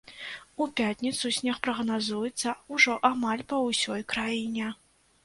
У 0.63 0.65
пятніцу 0.79 1.31
снег 1.37 1.59
прагназуецца 1.67 2.53
ўжо 2.77 2.97
амаль 3.11 3.45
па 3.53 3.61
ўсёй 3.67 4.01
краіне. 4.15 4.73